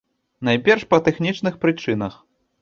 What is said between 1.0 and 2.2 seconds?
тэхнічных прычынах.